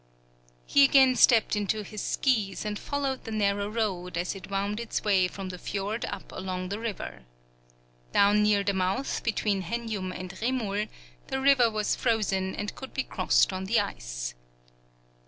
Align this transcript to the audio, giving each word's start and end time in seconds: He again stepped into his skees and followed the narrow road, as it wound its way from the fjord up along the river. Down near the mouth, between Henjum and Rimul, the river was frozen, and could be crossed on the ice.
He 0.65 0.83
again 0.83 1.15
stepped 1.15 1.55
into 1.55 1.83
his 1.83 2.01
skees 2.01 2.65
and 2.65 2.79
followed 2.79 3.23
the 3.23 3.29
narrow 3.31 3.69
road, 3.69 4.17
as 4.17 4.33
it 4.33 4.49
wound 4.49 4.79
its 4.79 5.03
way 5.03 5.27
from 5.27 5.49
the 5.49 5.59
fjord 5.59 6.05
up 6.05 6.31
along 6.31 6.69
the 6.69 6.79
river. 6.79 7.21
Down 8.11 8.41
near 8.41 8.63
the 8.63 8.73
mouth, 8.73 9.21
between 9.21 9.61
Henjum 9.61 10.11
and 10.11 10.31
Rimul, 10.31 10.89
the 11.27 11.39
river 11.39 11.69
was 11.69 11.95
frozen, 11.95 12.55
and 12.55 12.73
could 12.73 12.95
be 12.95 13.03
crossed 13.03 13.53
on 13.53 13.65
the 13.65 13.79
ice. 13.79 14.33